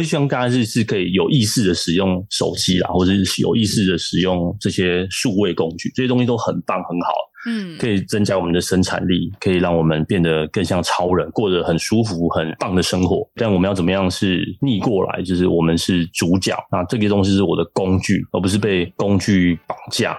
[0.00, 7.12] 我希望大家是是可以有意识的使用手机啦，或者是有意识的使用这些数位工具，这些东西都很棒很好，
[7.46, 13.28] 嗯，可以增加我们的生产力，可以让我们变得更像超人，过得很舒服、很棒的生活。
[13.34, 20.18] 但我们要怎么样是逆过来，就是我们是主角，那这个东西是我的工具，而不是被工具绑架。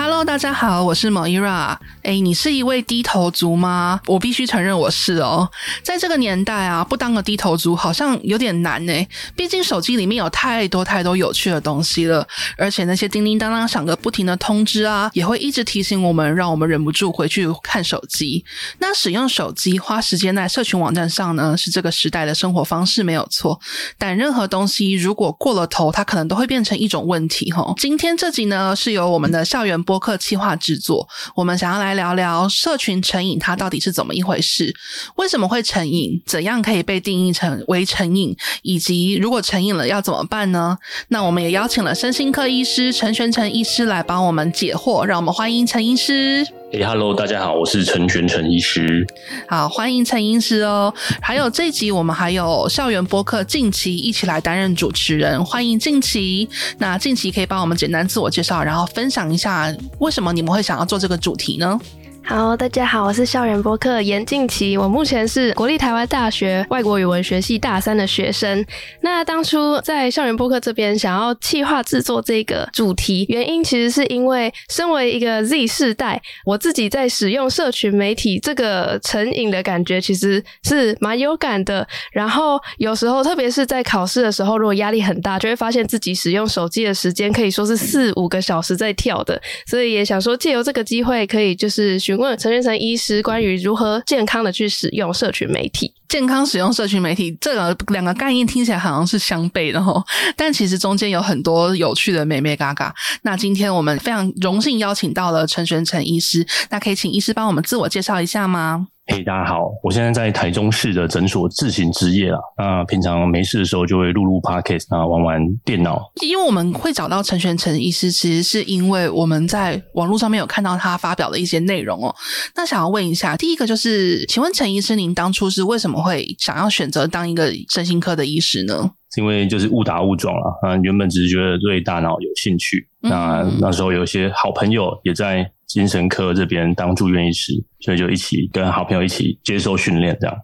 [0.00, 1.76] Hello，大家好，我是 Moira。
[2.04, 4.00] 哎，你是一位低头族吗？
[4.06, 5.50] 我必须承认我是哦。
[5.82, 9.06] 在这个年代啊，不当个低头族好像有点难呢。
[9.34, 12.24] 毕竟手机里面有太多太多有趣的东西了，
[12.56, 18.44] 而且那些叮叮当当响个不停的通知啊，也会一直提醒我们，让我们忍不住回去看手机。
[18.78, 23.60] 那使用手机花时间在社群网站上呢，是这个时代的生活方式没有错。
[23.98, 27.74] 但任何东西如果过了头，它可能都会变成一种问题哈。
[27.76, 34.74] 今天这集呢，是由我们的校园播客企划制作，我们想要来聊聊社群成瘾，它到底是怎么一回事？
[35.16, 36.22] 为什么会成瘾？
[36.26, 38.36] 怎样可以被定义成为成瘾？
[38.60, 40.76] 以及如果成瘾了要怎么办呢？
[41.08, 46.57] 那我们也邀请了身心科医师陈玄成医师来帮我们解惑，让我们欢迎陈医师。
[46.70, 49.02] 哎哈喽大家好，我是陈全陈医师。
[49.48, 50.92] 好，欢迎陈医师哦。
[51.18, 56.46] 还有这集我们还有校园播客近期一起来担任主持人，欢迎近期。
[56.76, 61.80] 那近期可以帮我们简单自我介绍，然后分享一下为什么你们会想要做这个主题呢？
[62.28, 68.62] 好，大家好，我是校园播客严静琪，我目前是国立台湾大学外国语文学系大三的学生。
[69.00, 81.88] 那当初在校园播客这边想要企划制作这个主题，原因其实是因为身为一个 Z 世代，我自己在使用社群媒体这个成瘾的感觉其实是蛮有感的。
[82.12, 89.40] 然后有时候，特别是在考试的时候，如果压力很大，就会发现自己使用手机的时间可以说是四五个小时在跳的。
[89.64, 92.17] 所以也想说借由这个机会，可以就是询。
[92.18, 100.04] 问陈玄成医师关于如何健康的去使用社群媒体，健康使用社群媒体这个两个概念听起来好像是相悖的哦，
[100.36, 102.92] 但其实中间有很多有趣的眉眉角角。
[103.22, 108.88] 那今天我们非常荣幸邀请到了陈玄成医师，那可以请医师帮我们自我介绍一下吗？
[109.10, 112.38] 嘿，大家好，我现在在台中市的诊所自行执业了。
[112.58, 116.12] 那平常没事的时候就会录录 podcast 啊，玩玩电脑。
[116.20, 122.14] 因为我们会找到陈璇丞医师，其实是因为我们在网络上面有看到他发表的一些内容哦。
[122.54, 128.90] 那想要问一下，第一个就是，请问陈医师，您当初是为什么会想要选择当一个身心科的医师呢？
[129.14, 132.86] 是因为就是误打误撞了啊，原本只是觉得对大脑有兴趣。
[133.04, 135.50] 嗯、那那时候有一些好朋友也在。
[135.68, 140.36] 精神科这边当住院医师，所以就一起跟好朋友一起接受训练，这样。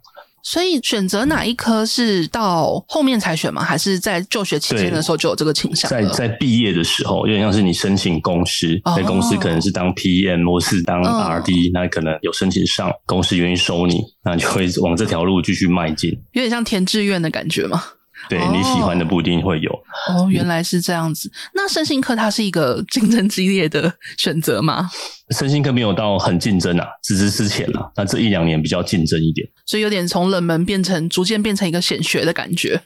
[0.47, 3.65] 所以选择哪一科是到后面才选吗？
[3.65, 5.91] 还是在就学期间的时候就有这个倾向？
[5.91, 16.11] 在在毕业的时候，有点像是你申请公司，那、哦、公司可能是当 PM 或是当 RD，、嗯、那可能有申请上，公司愿意收你，那你就会往这条路继续迈进。
[16.33, 17.83] 有点像填志愿的感觉吗？
[18.29, 19.71] 对，你喜欢的不一定会有
[20.09, 21.31] 哦，原来是这样子。
[21.55, 24.91] 那身心科它是一个竞争激烈的选择吗？
[25.31, 32.81] 身心科没有到很竞争啊，只是之前啊，那这一两年比较竞争一点，所以有点从冷门变成逐渐变成一个显学的感觉。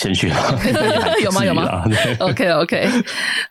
[0.00, 0.28] 先去
[1.22, 1.44] 有吗？
[1.44, 1.84] 有吗
[2.20, 2.88] ？OK OK，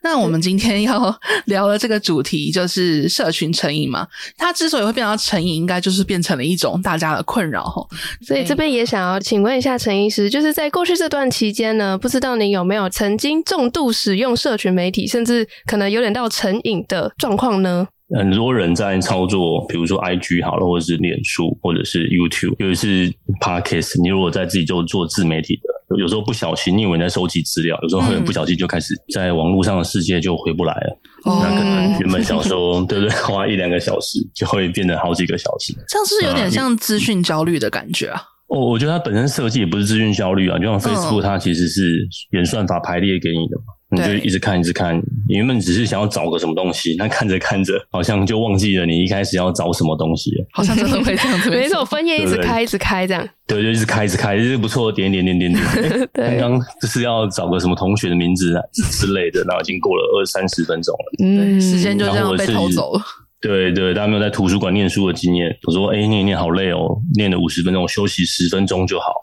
[0.01, 1.15] 那我们今天要
[1.45, 4.07] 聊的这个主题就是社群成瘾嘛。
[4.35, 7.87] 它之所以会变成成瘾，应该就是变成了一种大家的困扰。
[8.25, 17.87] 所以这边也想要请问一下陈医师，就是在过去这段期间呢，不知道你有没有曾经重度使用社群媒体，甚至可能有点到成瘾的状况呢？
[18.17, 24.01] 很多人在操作，比如说 IG 好了，或者是脸书，或者是 YouTube，尤其是 Podcast。
[24.01, 30.99] 你如果在自己就做自媒体的，有时候不小心，你以为你在收集资料，有时候很不小心就开始在网络上的世界就回不来了。
[31.25, 33.15] 嗯、那可能原本想说， 对不对？
[33.17, 35.73] 花一两个小时，就会变成好几个小时。
[35.87, 38.21] 这样是不是有点像资讯焦虑的感觉啊？
[38.47, 43.65] 哦，我觉得它本身设计也不是资讯焦虑啊，就像 Facebook，它其实是演算法排列给你的嘛。
[43.91, 44.95] 你就一直看，一直看。
[45.27, 50.45] 你原本只是想要找个什么东西，那看着看着，好像就忘记了你一开始要找什么东西了。
[50.53, 53.27] 好像真的会这样子，没错，分页一直开，一直开这样。
[53.47, 56.37] 对，就一直开，一直开，就是不错，点点点点点。
[56.37, 61.25] 刚刚就是要找个什么同学的名字啊之类的，然后已经过了二三十分钟了。
[61.25, 63.01] 嗯，时间就这样被偷走了。
[63.41, 65.49] 对对，大家没有在图书馆念书的经验。
[65.65, 69.13] 我说，哎，念念好累哦，念了五十分钟，休息十分钟就好。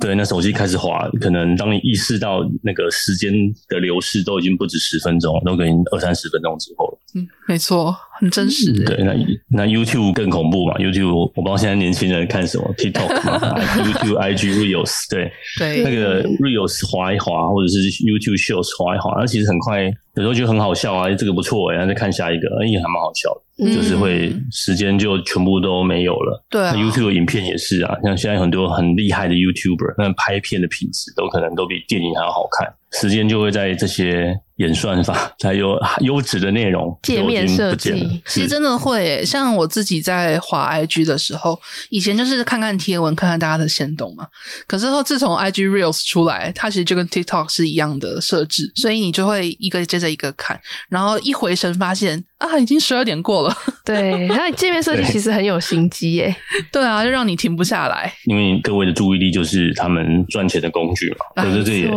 [0.00, 3.32] 对，那手机开始滑，可能当你意识到那个时间
[3.68, 6.98] 的流逝都已经不止十分钟，都可能二三十分钟之后了。
[7.14, 8.72] 嗯，没错，很真实。
[8.84, 9.14] 对，那
[9.48, 23.42] 那 YouTube 更恐怖嘛？YouTube 我不知道现在年轻人看什么 TikTok 嘛， YouTube、IG Reels，对对，那个 Reels 滑一滑，或者是 YouTube Shorts 滑一滑，那其实很快，有时候觉得很好笑啊，这个不错哎，然后再看下一个，哎，也还蛮好笑的。
[23.58, 26.44] 就是会时间就全部都没有了。
[26.48, 32.72] 对啊，YouTube 影片也是啊，像现在很多很厉害的 YouTuber，那拍片的品质都可能都比电影还要好看。
[32.92, 39.24] 时间就会在这些演算法 才有优质的内容界面设计，其实真的会。
[39.24, 41.60] 像我自己在滑 IG 的时候，
[41.90, 44.26] 以前就是看看贴文，看看大家的行动嘛。
[44.66, 53.54] 可是后自从 IG Reels 出来，它其实就跟 TikTok 是一样的设置，所以你就会一个接着一个看，然后一回神发现啊，已经十二点过了。
[53.84, 56.34] 对，那界面设计其实很有心机耶。
[56.72, 58.12] 对啊，就让你停不下来。
[58.26, 61.90] 因为各位的注意力就是他们赚钱的工具嘛，对对对，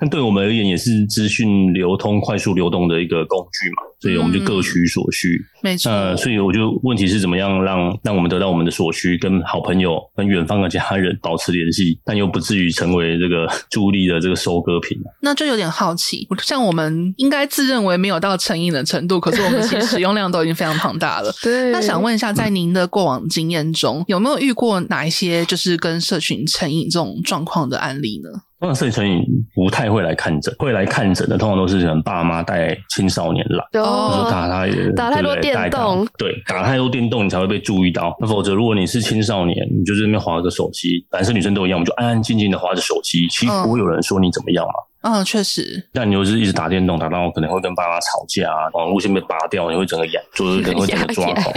[0.00, 5.34] 但对我们而言也是资讯流通快速流动的一个工具嘛，所以我们就各取所需。
[5.34, 5.90] 嗯、没错。
[5.90, 14.96] 呃，所以我就问题是怎么样让让我们得到我们的所需，跟好朋友、跟远方的家人保持联系，但又不至于成为这个注意力的这个收割品。
[15.20, 21.32] 那就有点好奇，像我们应该自认为没有到成瘾的程度，可是我们其实使用量都已经非常庞大了。
[21.42, 21.72] 对。
[21.72, 28.42] 那想问一下，在您的过往经验中，有没有遇过哪一些就是跟社群成瘾这种状况的案例呢？
[28.60, 29.22] 通常社群成瘾
[29.54, 34.66] 不太会来看诊，会来看诊的通常都是可能爸妈带青少年来，哦、就是打他
[34.96, 38.16] 打太多电动，对，打太多电动你才会被注意到。
[38.20, 44.72] 那否则如果你是青少年，你就在那边划个手机，男生女生都一样，我们就安安静静的划着手机，其实不会有人说你怎么样嘛。
[44.72, 45.82] 嗯嗯，确实。
[45.92, 51.54] 但你又是一直打电动，打到可能会跟爸妈吵架啊，网路线被拔掉，你会整个哑，就是可能会整个抓狂，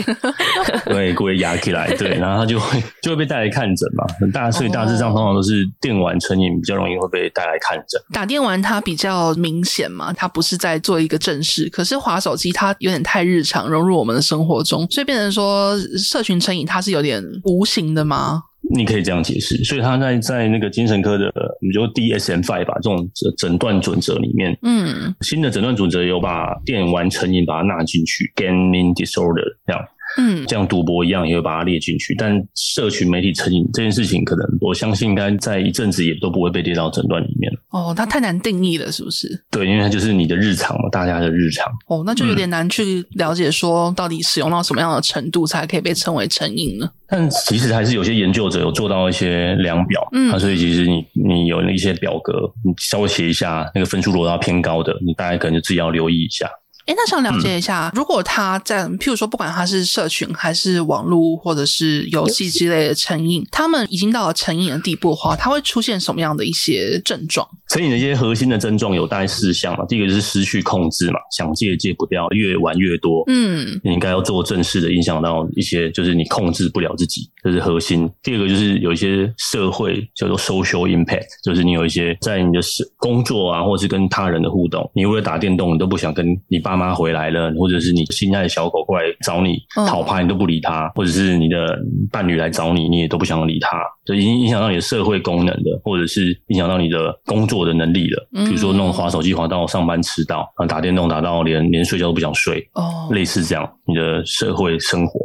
[0.86, 4.06] 对，故意压起来，对，然后他就会就会被带来看诊嘛。
[4.34, 8.02] 大所以大致上通常都是电玩成瘾比较容易会被带来看诊。
[8.14, 18.44] 打电玩它比较明显嘛，它不是在做一个正事，可是滑手机它有点太日常，融入我们的生活中，所以变成说社群成瘾它是有点无形的吗？
[18.74, 21.34] 你可以这样解释，所以他在在那个精神科的，
[21.72, 29.82] 就 DSM-5 吧，这种诊断准则里面，嗯，新的诊断准则有把电玩成瘾把它纳进去，Gaming Disorder 这样。
[30.18, 37.52] 嗯，像赌博一样也会把它列进去，但社群媒体成瘾这件事情，可能我相信应该在一阵子也都不会被列到诊断里面。
[37.70, 39.44] 哦，它太难定义了，是不是？
[39.50, 41.66] 对，因为它就是你的日常嘛，大家的日常。
[41.88, 46.90] 哦，那就有点难去了解说到底使用到什么样的程度才可以被称为成瘾呢？
[47.08, 56.50] 但其实还是有些研究者有做到一些量表，嗯，啊，所以其实你你有那些表格，你稍微写一下，那个分数如果要偏高的，你大概可能就自己要留意一下。
[56.86, 67.48] 哎，那想了解一下，嗯、如果他在，譬如说，不管他是社群还是网络或者是游戏之类的成瘾，他们已经到了成瘾的地步的话，他会出现什么样的一些症状？
[67.70, 69.86] 成瘾的一些核心的症状有大概四项嘛。
[69.86, 73.24] 第一个就是失去控制嘛，想戒戒不掉，越玩越多。
[73.28, 78.10] 嗯，你应该要做正事的，影响到一些，就是你控制不了自己，这是核心。
[78.24, 82.60] 第二个就是有一些社会叫做 social impact，就是你有一些在你的
[82.98, 86.71] 工作啊，或是跟他人的互动，你为了打电动，你都不想跟你爸。
[86.72, 89.58] 爸妈回来了，或者是你心爱的小狗过来找你
[89.88, 91.78] 讨拍，你都不理他；或者是你的
[92.12, 93.78] 伴侣来找你，你也都不想理他。
[94.06, 98.28] 就已经影响到你的社会功能的，或者是影响到你的工作的能力了。
[98.46, 105.20] 比如说，那种滑手机滑到上班迟到，啊，打电动打到连连睡觉都不想睡，哦，类似这样，你的社会生活。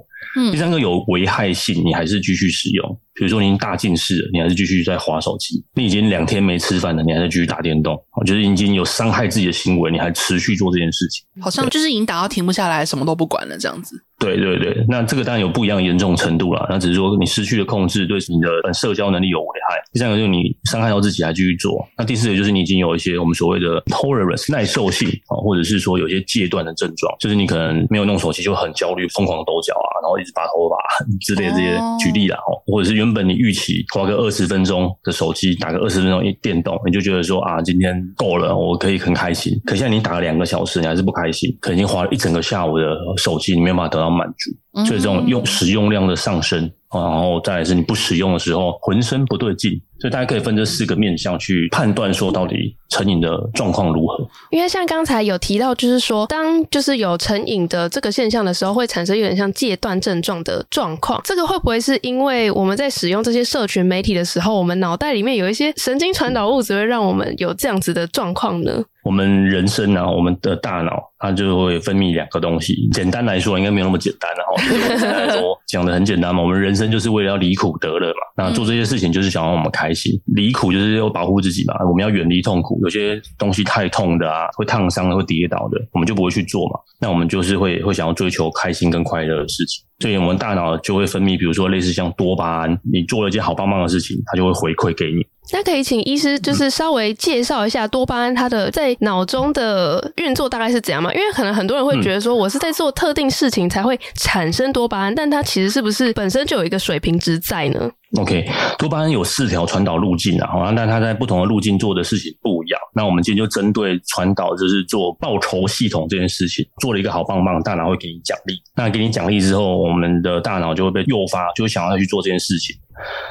[0.50, 2.98] 第三个有危害性，你还是继续使用。
[3.16, 8.00] 比如说你已经大近视了，你还是继续在划手机；你已经两天没吃饭了，你还在继续打电动。
[8.14, 14.00] 我觉得已经有伤害自己的行为，你还持续做这件事情，好像就是已经打到停不下来，什么都不管了这样子。
[14.18, 16.66] 对对对，那这个当然有不一样的严重程度了。
[16.70, 19.76] 那只是说你失去了控制，对你的社交能力有危害。
[19.92, 21.86] 第三个就是你伤害到自己还继续做。
[21.98, 30.76] 那第四个就是你已经有一些我们所谓的 tolerance 耐受性啊，或者是说有些戒断的症状，就是你可能没有弄手机就很焦虑，疯狂抖脚啊，然后一直拔头发
[31.20, 32.38] 之类的这些举例啦。
[32.48, 39.52] 哦，或者是原本你预期花个二十分钟的手机，打个二十分钟一电动，你就觉得说啊，今天够了，我可以很开心。
[39.64, 44.84] 可现在你打了两个小时，你还是不开心，可能已经花了一整个下午的手机，你没有办法得到满足。
[44.84, 49.80] 所以这种用使用量的上升，然后再来是你不使用的时候，浑身不对劲。
[49.98, 54.28] 所以大家可以分这四个面向去判断，说到底成瘾的状况如何。
[54.50, 61.20] 因为像刚才有提到，就是说当就是有成瘾的这个现象的时候，会产生有点像戒断症状的状况。
[61.24, 68.84] 这个会不会是因为我们在使用这些社群媒体的时候，我们脑袋里面有一些神经传导物质，会让我们有这样子的状况呢？
[69.06, 72.88] 我们人生呢、啊，我们的大脑它就会分泌两个东西。
[72.92, 74.98] 简单来说，应该没有那么简单的哈。
[74.98, 76.42] 简单来说，讲的很简单嘛。
[76.42, 78.16] 我们人生就是为了要离苦得乐嘛。
[78.36, 80.12] 那做这些事情就是想让我们开心。
[80.34, 81.74] 离苦就是要保护自己嘛。
[81.88, 82.80] 我们要远离痛苦。
[82.82, 86.80] 有些东西太痛的啊，会烫伤的，会跌倒的，我们就不会去做嘛。
[87.00, 89.84] 那我们就是会会想要追求开心跟快乐的事情。
[90.00, 95.24] 所以我们大脑就会分泌，比如说类似像多巴胺，你做了一件好棒棒的事情，它就会回馈给你。
[95.52, 101.12] 那可以请医师就是稍微介绍一下多巴胺它的在脑中的运作大概是怎样吗？
[101.14, 112.80] 因为可能很多人会觉得说，我是在做特定事情才会产生多巴胺，但它其实是不是本身就有一个水平值在呢？OK，多巴胺有四条传导路径啊，好，但它在不同的路径做的事情不一样。
[112.94, 118.54] 那我们今天就针对传导，就是做报酬系统这件事情，做了一个好棒棒，大脑会给你奖励。
[118.74, 122.74] 那给你奖励之后，我们的大脑就会被诱发，就会想要去做这件事情。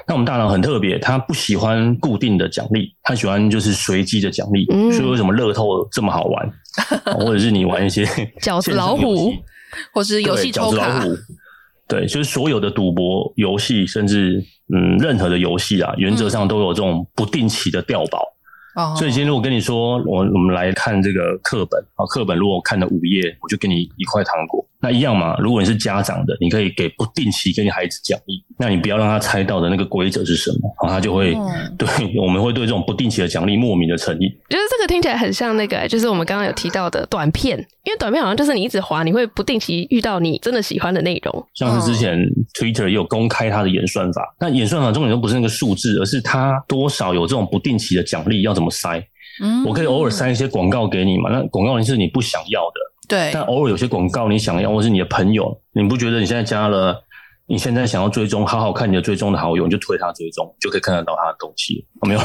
[0.07, 4.67] 那我们大脑很特别，它不喜欢固定的奖励，它喜欢就是随机的奖励。
[4.71, 6.53] 嗯，所以为什么乐透这么好玩，
[7.17, 8.05] 或者是你玩一些
[8.39, 9.33] 角子老虎，
[9.91, 11.03] 或是游戏抽卡，
[11.87, 18.19] 对，就是所有的赌博游戏，甚至嗯任何的游戏啊，原则上都有这种不定期的掉保。
[18.75, 24.65] 哦，所以今天如果跟你说，我我们来看这个课本啊，课本如果看了五页，我就给你一块糖果。
[24.85, 31.87] 那一样嘛，如果你是家长的，你可以给不定期给你孩子奖励，那你不要让他猜到的那个规则是什么，然后他就会、嗯、对，
[32.21, 34.29] 我们会对这种不定期的奖励莫名的诚意。
[34.47, 41.47] 觉得这个听起来很像那个，就是我们刚刚有提到的短片，因为短片好像就是你一直滑，你会不定期遇到你真的喜欢的内容。
[41.55, 42.15] 像是之前
[42.53, 49.03] Twitter 也有公开它的演算法，那演算法重点都不是那个数字，而是它多少有这种不定期的奖励要怎么塞。
[49.41, 52.75] 嗯，我可以偶尔塞一些广告给你嘛，那广告你是你不想要的。
[53.07, 57.03] 对，但偶尔有些广告你想要，或是你的朋友，你不觉得你现在加了，
[57.47, 62.21] 你现在想要追踪，好好看你的追踪的好友，你就推他追踪，就可以看得到他的东西，有没有？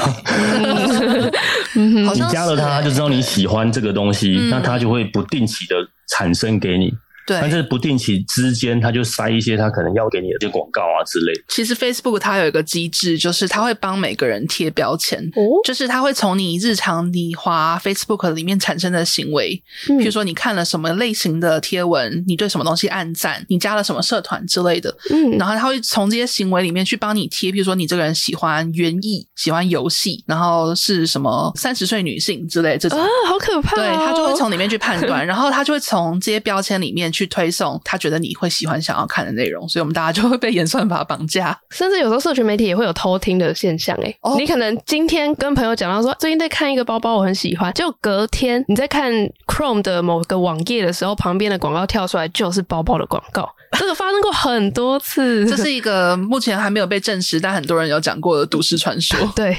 [2.14, 5.76] 你加了他，他就知道你喜欢这个东西，嗯、那他就会不定期的
[6.08, 6.92] 产生给你。
[7.30, 11.40] 对，但是不定期之间，他就塞一些他可能要给你的这些广告啊之类的。
[11.46, 32.98] 其实 Facebook 它有一个机制，就是它会帮每个人贴标签，哦，就是它会从你日常你滑 Facebook 里面产生的行为，嗯，比如说你看了什么类型的贴文，你对什么东西按赞，你加了什么社团之类的，嗯，然后它会从这些行为里面去帮你贴，比如说你这个人喜欢园艺，喜欢游戏，然后是什么三十岁女性之类这种。
[32.98, 37.19] 啊，好可怕哦，对，它就会从里面去判断， 然后它就会从这些标签里面去。
[37.20, 43.94] 去推送他觉得你会喜欢、想要看的内容，所以我们大家就会被演算法绑架， 甚至有时候社群媒体也会有偷听的现象。
[44.02, 49.12] 哎，你可能今天跟朋友讲到说最近在看一个包包，我很喜欢，就隔天你在看
[49.46, 53.46] Chrome 的某个网页的时候，旁边的广告跳出来就是包包的广告。
[53.78, 59.16] 这个发生过很多次， 这是一个目前还没有被证实，但很多人有讲过的都市传说。
[59.36, 59.56] 对，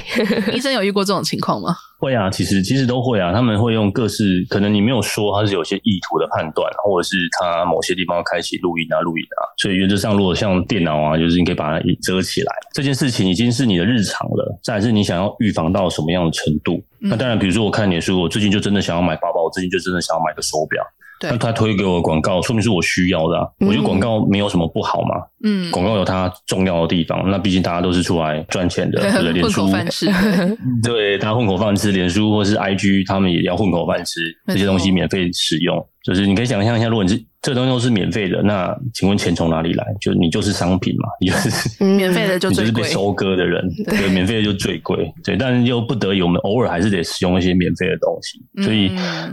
[0.52, 1.74] 医生有遇过这种情况吗？
[2.02, 3.32] 会啊，其实其实都会啊。
[3.32, 9.46] 他们会用各式，可能你没有说他是有些意图的判断，或者是他某些地方要开启录音啊、录影啊。
[9.56, 12.52] 所以原则上，如果像电脑啊，就是你可以把它遮起来。
[12.74, 16.82] 这件事情已经是你的日常了，再来是你想要预防到什么样的程度？
[17.02, 20.82] 嗯、那当然，比如说我看你的书，我最近就真的想要买包包，我最近就真的想要买个手表。
[21.30, 23.46] 那他推给我广告，说明是我需要的啊。
[23.60, 25.16] 嗯、我觉得广告没有什么不好嘛。
[25.44, 27.28] 嗯，广告有它重要的地方。
[27.30, 30.06] 那毕竟大家都是出来赚钱的，对，对，脸书，混口饭吃。
[30.82, 34.20] 对，大家混口饭吃，脸书或是 IG，他们也要混口饭吃。
[34.46, 39.84] 这些东西免费使用，就是你可以想象一下，如果你是这东西都是免费的，那请问钱从哪里来？
[40.00, 43.68] 就你就是商品嘛，你就是免费的就最贵，你就是被收割的人。
[43.84, 45.12] 对，免费的就最贵。
[45.24, 48.40] 对，但是又不得已，我们偶尔还是得使用一些免费的东西。
[48.62, 48.88] 所以，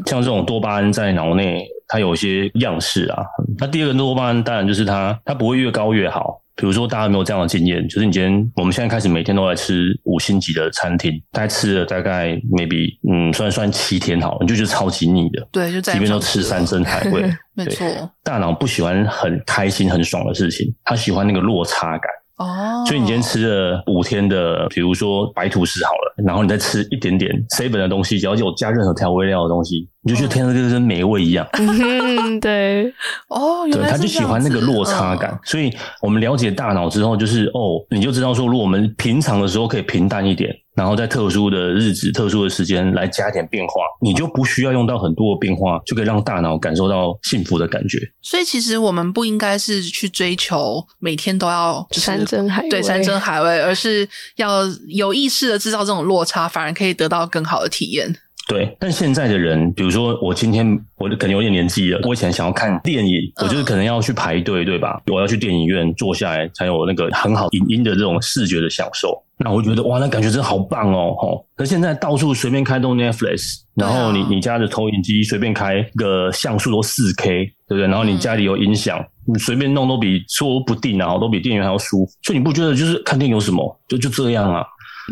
[0.08, 1.66] 像这种多巴胺在脑内。
[1.92, 3.24] 它有一些样式啊，
[3.58, 6.38] 那第二个多巴胺当然就是它，它不会越高越好。
[6.60, 7.88] 比如说，大家有没有这样的经验？
[7.88, 15.48] 就是你今天，我们现在开始每天都来吃五星级的餐厅，大概吃了大概 maybe 嗯，算算七天好了，你就觉得超级腻的。
[15.54, 17.24] 对，就在即便都吃山珍海味，
[17.56, 17.88] 没错。
[18.24, 22.12] 大脑不喜欢很开心、很爽的事情，他喜欢那个落差感。
[22.39, 31.48] 哦，所以你今天吃了五天的，比如说白吐司好了，然后你再吃一点点 seven 的东西，只要有加任何调味料的东西，你就觉得天哪，这个跟美味一样。
[31.53, 32.86] 嗯，对，
[33.27, 35.32] 哦，对，他就喜欢那个落差感。
[35.32, 40.56] 哦、所以我们了解大脑之后，就是哦，你就知道说，如果我们平常的时候可以平淡一点。
[40.75, 47.98] 然后在特殊的日子、特殊的时间来加点变化，你就不需要用到很多的变化，就可以让大脑感受到幸福的感觉。
[48.22, 58.15] 所以其实我们不应该是去追求每天都要山珍海味，对，山珍海味，而是要有意识的制造这种落差，反而可以得到更好的体验。
[58.50, 65.00] 对，但现在的人，比如说我今天我可能有点年纪了，我以前想要看电影，我就是可能要去排队，对吧？
[65.06, 69.24] 我要去电影院坐下来才有那个很好影音的这种视觉的享受。
[69.38, 71.46] 那我觉得哇，那感觉真的好棒哦，吼！
[71.56, 77.88] 可现在到处随便开动 Netflix，然后你你家的投影机随便开个像素都四 K，对不对？
[77.88, 79.00] 然后你家里有音响，
[79.32, 82.12] 你随便弄都比说不定啊，都比电影院还要舒服。
[82.24, 83.79] 所以你不觉得就是看电影有什么？
[83.88, 84.65] 就就这样啊。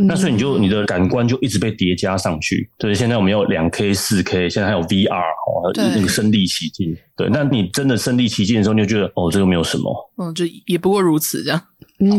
[0.06, 2.70] 那所以你就你的感官就一直被叠加上去。
[2.78, 6.96] 对，现在我们有两 K、四 K，现在还有 VR 哦，那个身临其境。
[7.16, 11.62] 对，那你真的身临其境的时候，你就觉得哦，这个没有什么，嗯，就也不过如此这样。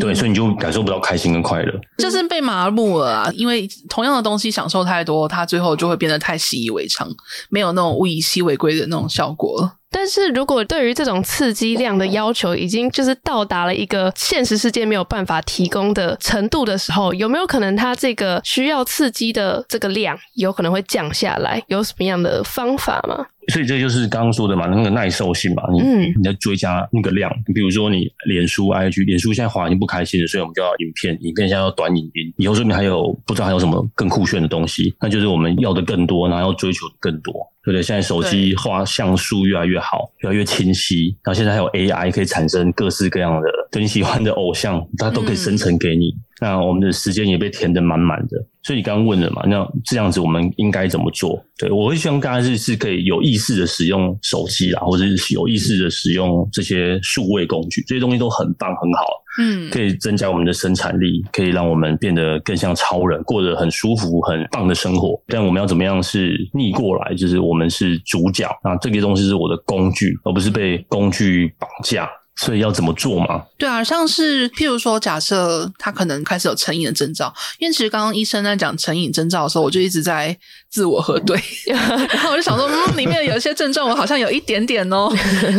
[0.01, 3.31] 对，所以你就感受不到开心跟快乐，就是被麻木了啊。
[3.33, 7.09] 因为同样的东西享受太多，它最后就会变得太习以为常，
[7.49, 9.75] 没有那种物以稀为贵的那种效果了。
[9.91, 21.63] 但是如果对于这种刺激量的要求已经就是到达了一个现实世界没有办法提供的程度的时候，有没有可能它这个需要刺激的这个量有可能会降下来？
[21.69, 23.27] 有什么样的方法吗？
[23.52, 37.33] 所以这就是刚刚说的嘛，那个耐受性嘛，你、嗯、你在追加那个量，比如说你脸书、IG，脸书现在滑已经不开心了，所以我们就要影片，影片现在要短影音，以后说明还有不知道还有什么更酷炫的东西，那就是我们要的更多，然后要追求的更多。
[37.69, 37.83] 对不对？
[37.83, 41.15] 现在手机画像素越来越好，越来越清晰。
[41.23, 46.07] 然后现在还有 AI 可以产生各式各样的，对你喜欢的偶像，它都可以生成给你。
[46.07, 48.43] 嗯、那我们的时间也被填得满满的。
[48.63, 49.43] 所以你刚刚问了嘛？
[49.47, 51.39] 那这样子我们应该怎么做？
[51.59, 59.05] 对，我会希望大家是是可以有意识的使用手机啦，或者是有意识的使用这些数位工具，这些东西都很棒很好。
[59.38, 65.21] 嗯，可以增加我们的生产力，可以让我们变得更像超人，过得很舒服、很棒的生活。
[65.28, 67.14] 但我们要怎么样是逆过来？
[67.14, 72.11] 就是我们是主角，那这个东西是我的工具，而不是被工具绑架。
[72.38, 73.42] 所以要怎么做嘛？
[73.59, 80.37] 对啊，像是譬如说，假设他可能开始有成瘾的征兆，因为其实刚刚医生在讲成瘾征兆的时候，我就一直在
[80.71, 85.12] 自我核对， 然后我就想说，嗯，里面有一些症状，我好像有一点点哦。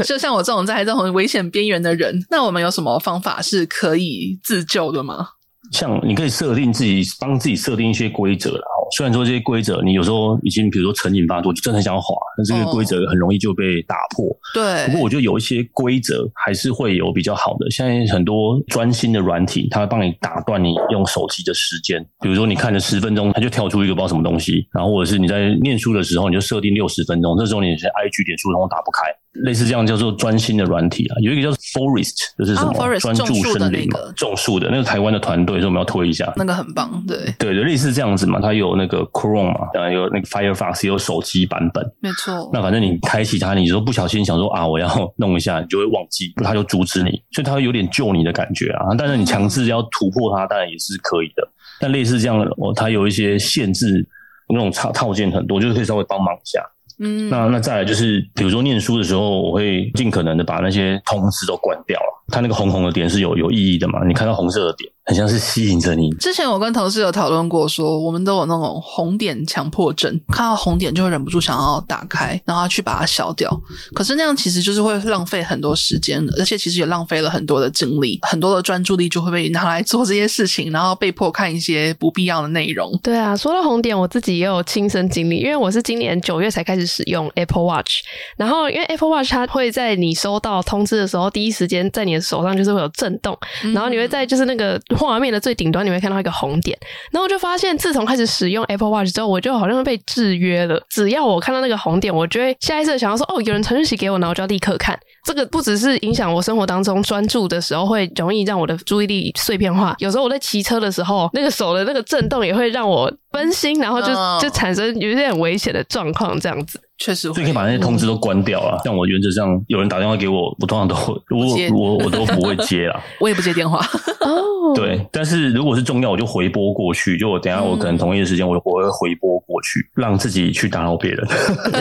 [0.05, 5.27] 就 像我这种在这种危险边缘的人，那我们有什么方法是可以自救的吗？
[5.73, 8.63] 像你可以设定自己，帮自己设定一些规则啦。
[8.91, 14.25] 虽然说这些规则，你有时候已经比如说成瘾发作，就真的很想要滑，但这个规则很容易就被打破。
[14.53, 14.85] 对。
[14.87, 17.69] 不过我觉得有一些规则还是会有比较好的。
[17.69, 22.05] 现在很多专心的软体，它会帮你打断你用手机的时间。
[22.21, 24.67] 比如说你看了十分钟，它就跳出一个不知道什么东西。
[24.73, 29.09] 然后或者是你在念书的时候，你就设定六十分钟，这时候你是 IG 点书通通打不开。
[29.33, 42.49] 类似这样叫做专心的软体啊，有一个叫 Forest，就是什么专注森林嘛，种树的那个台湾的团队，所以我们要推一下，那个很棒，对对对，类似这样子嘛，它有那个 Chrome 嘛，然后有那个 Firefox，也有手机版本，没错。
[42.51, 48.87] 那反正你开启它，你说不小心想说啊，我要弄一下，你就会忘记，它就阻止你，所以它会有点救你的感觉啊。
[48.97, 51.47] 但是你强制要突破它，当然也是可以的。
[51.79, 54.05] 但类似这样的哦，它有一些限制，
[54.49, 56.61] 那种套套件很多，就是可以稍微帮忙一下。
[56.99, 62.18] 嗯，那那再来就是，比如说念书的时候，我会尽可能的把那些通知都关掉了。
[62.29, 64.05] 它那个红红的点是有有意义的嘛？
[64.07, 66.09] 你看到红色的点，很像是吸引着你。
[66.19, 73.49] 之前我跟同事有讨论过说，说我们都有那种红点强迫症，看到红点就会忍不住想要打开，然后去把它消掉。
[73.93, 82.91] 可是那样其实就是会浪费很多时间，而且其实也浪费了很多的精力，很多的专注力就会被拿来做这些事情，然后被迫看一些不必要的内容。
[83.01, 88.01] 对啊，说到红点，我自己也有亲身经历，因为我是今年九月才开始使用 Apple Watch，
[88.37, 93.37] 然后因为 Apple Watch 它会在你收到通知的时候，第一时间在你的手上就是会有震动，
[93.73, 96.77] 然后你会在就是那个画面的最顶端，你会看到一个红点。
[97.11, 100.81] 然后我就发现，自从开始使用 Apple Watch 之后，我就好像被制约了。
[100.89, 109.95] 只要我看到那个红点，我就会下意识想要说：“哦，有人传讯息给我，然后我就要立刻看。”这个不只是影响我生活当中专注的时候，会容易让我的注意力碎片化。
[109.99, 114.07] 有时候我在骑车的时候，那个手的那个震动也会让我分心，然后就
[114.39, 116.79] 就产生有一点危险的状况，这样子。
[116.99, 118.79] 确实，所以可以把那些通知都关掉了。
[118.83, 120.95] 像我原则上，有人打电话给我，我通常都
[121.29, 123.01] 我我我都不会接啦。
[123.19, 123.79] 我也不接电话。
[124.19, 127.17] 哦， 对，但是如果是重要，我就回拨过去。
[127.17, 131.27] 就我等下，我可能同一个时间，我我会回拨过去，让自己去打扰别人。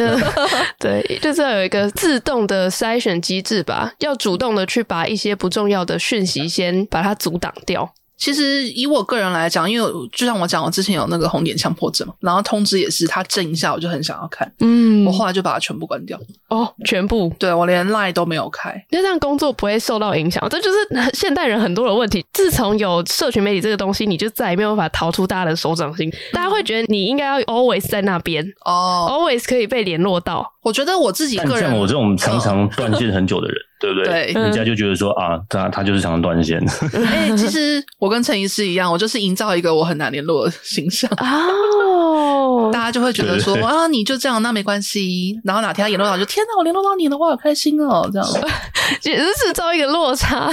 [0.78, 7.92] 对，就是要有一个自动的筛选机制吧，要主动的去把一些不重要的讯息先把它阻挡掉。
[8.18, 16.18] 其实以我个人来讲，因为就像我讲，我之前有那个红点强迫症，然后通知也是，他震一下我就很想要看，嗯，我后来就把它全部关掉。
[16.48, 20.44] 哦，全部，对，我连 Line 都没有开，因为这样工作不会受到影响。
[20.50, 20.78] 这就是
[21.14, 22.24] 现代人很多的问题。
[22.32, 26.12] 自从有社群媒体这个东西，你就再也没有办法逃出大家的手掌心。
[26.32, 30.44] 大家会觉得你应该要 always 在那边哦，always 可以被联络到。
[30.62, 33.56] 我觉得我自己个人，像我这种常常断线很久的人。
[33.78, 34.32] 哦对不对？
[34.32, 36.58] 对，人家就觉得说啊，他他就是常常断线。
[36.94, 45.38] 哎、欸， 其实我跟陈医师一样，我就是营造一个我很难联络的形象哦， 大家就会觉得说啊，你就这样，那没关系。
[45.44, 48.28] 然后哪天他联络到，就天哪，我联络到你了，我好开心哦，这样。
[49.04, 50.50] 也是制造一个落差，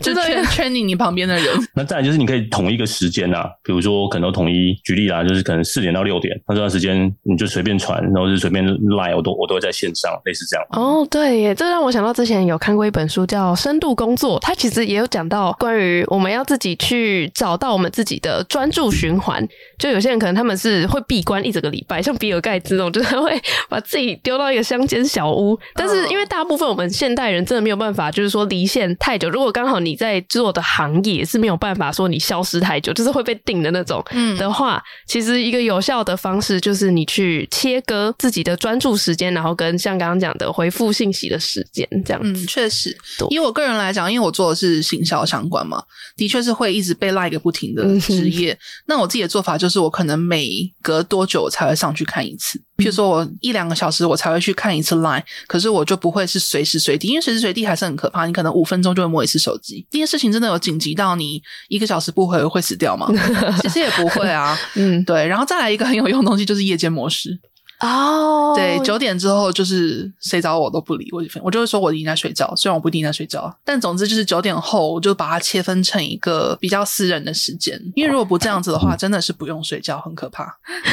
[0.00, 1.46] 就圈圈你你旁边的人。
[1.74, 8.64] 那再来就是你可以统一个时间啊，比如说可能统一举例啦，就是可能四点到六点，那这段时间你就随便传，然后就随便
[8.96, 10.66] 赖，我都我都会在线上，类似这样。
[10.72, 19.46] 哦，对耶，这让我想到之前有看过一本书叫《深度工作》，它其实也有讲到关于我们要自己去找到我们自己的专注循环。
[19.78, 25.58] 就有些人可能他们是会闭关一整个礼拜，像比尔盖茨那种，就是他会把自己丢到一个乡间小屋。
[25.74, 29.30] 但是因为大部分我们现代人真的没有办法，就是说离线太久。
[29.30, 34.04] 如果刚好你在做的行业是没有办法说你消失太久，就是会被定的那种
[34.36, 42.42] 的话，嗯、其实一个有效的方式就是你去切割自己的专注时间，然后跟像刚刚讲的回复信息的时间这样子。
[42.42, 42.96] 嗯，确实，
[43.30, 45.80] 以我个人来讲，因为我做的是行销相关嘛，
[46.16, 48.52] 的确是会一直被赖个不停的职业。
[48.52, 50.48] 嗯、那我自己的做法就是，我可能每
[50.82, 52.60] 隔多久我才会上去看一次。
[52.78, 58.26] 譬如说，我一两个小时我才会去看一次 Line，可是我就不会是随时随地，因为随时随地还是很可怕。
[58.26, 59.86] 你可能五分钟就会摸一次手机。
[59.88, 63.06] 这件事情真的有紧急到你一个小时不回会死掉吗？
[63.62, 64.58] 其实也不会啊。
[64.74, 65.24] 嗯，对。
[65.28, 67.38] 然后再来一个很有用的东西，就是夜间模式。
[67.80, 80.44] 哦，oh, 对，九点之后就是谁找我都不理我，我就会说我已经在睡觉，虽然我不一定在睡觉，但总之就是九点后我就把它切分成一个比较私人的时间，因为如果不这样子的话，真的是不用睡觉，很可怕。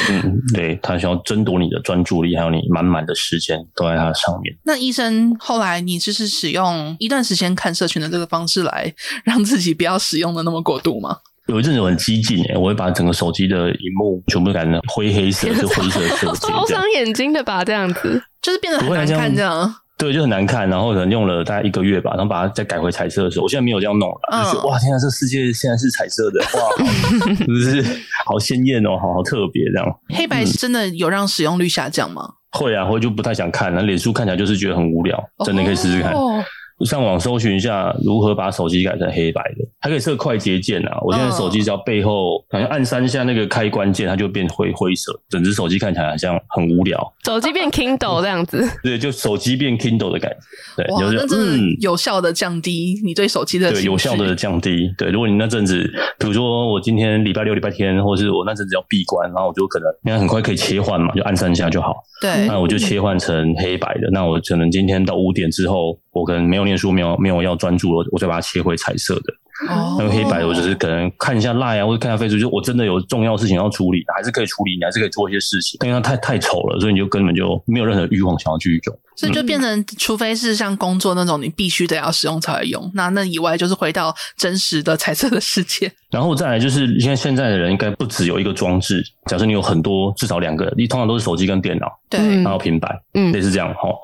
[0.09, 4.55] 嗯，对，他想要争夺你的专注力，还有你满满的时间都在他上面。
[4.63, 8.93] 那医生后来你就是使用一段时间看社群的这个方式来
[9.23, 11.17] 让自己不要使用的那么过度吗？
[11.47, 17.63] 有一阵子很激进诶，我会把整个手机的荧幕全部改成灰黑色，是灰色色系， 超伤眼睛的吧？
[17.63, 20.67] 这样子就是变得很难看，这样对，就很难看。
[20.69, 27.81] 然后可能用了大概一个月吧，然后把它再改回彩色的时候，我现在没有这样弄了，嗯、哇，天啊，这世界现在是彩色的，哇， 是不是
[28.25, 29.88] 好鲜艳哦，好好特别这样。
[30.17, 32.23] 黑白是真的有让使用率下降吗？
[32.27, 36.12] 嗯、会啊，会就不太想看，那脸书看起来就是觉得很无聊，真的可以试试看。
[36.12, 36.43] 哦
[36.83, 40.99] 上网搜寻一下如何把手机改成黑白的，还可以设快捷键啊！
[41.01, 47.13] 我现在手机只要背后好像按三下那个开关键，它就变灰灰色，整只手机看起来好像很无聊。
[47.23, 50.83] 手机变 Kindle 这样子， 对，就手机变 Kindle 的感觉。
[50.83, 54.93] 对，哇就是那真的有效的降低你对手机的、嗯、对有效的降低。
[54.97, 61.95] 对，如果你那阵子，比如说我今天礼拜六、礼拜天，或是我那阵子要闭关，然后我就可能应该很快可以切换嘛，就按三下就好。
[62.21, 64.09] 对，那我就切换成黑白的。
[64.11, 69.34] 那我可能今天到五点之后，我可能没有念书，没有没有要专注了，我再把它切回彩色的。
[69.69, 75.78] 哦，那个黑白的，我只是可能看一下 Line 啊，或者看一下 Facebook，就我真的有重要事情要处理，还是可以处理，你还是可以做一些事情。
[75.80, 78.99] 但因为它太太丑了，所以你就根本就没有任何欲望想要继续用。
[79.15, 82.91] 所以就变成，除非是像工作那种，你必须得要使用才会用。
[82.95, 85.89] 那那以外，就是回到真实的彩色的世界。
[86.12, 89.01] 然后再来就是，因为现在的人应该不只有一个装置。
[89.28, 93.95] 假设你有很多，至少两个，你通常都是手机跟电脑，对，然后平板，嗯，类似这样齁。